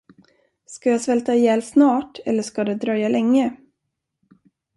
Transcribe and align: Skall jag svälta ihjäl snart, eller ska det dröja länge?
Skall 0.65 0.91
jag 0.91 1.01
svälta 1.01 1.35
ihjäl 1.35 1.61
snart, 1.63 2.19
eller 2.25 2.43
ska 2.43 2.63
det 2.63 2.75
dröja 2.75 3.09
länge? 3.09 3.55